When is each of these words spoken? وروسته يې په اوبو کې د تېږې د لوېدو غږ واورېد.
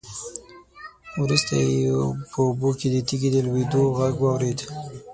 وروسته 1.21 1.53
يې 1.59 1.93
په 2.31 2.37
اوبو 2.47 2.69
کې 2.79 2.87
د 2.91 2.97
تېږې 3.07 3.29
د 3.33 3.37
لوېدو 3.45 3.81
غږ 3.97 4.15
واورېد. 4.19 4.59